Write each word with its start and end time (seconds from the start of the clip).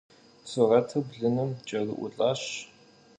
Сурэтыр 0.49 1.01
блыным 1.09 1.49
кӏэрыӏулӏащ. 1.67 2.41